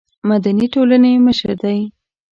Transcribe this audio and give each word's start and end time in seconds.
مدني 0.29 0.65
ټولنې 0.73 1.11
مشر 1.25 1.51
دی. 1.63 1.79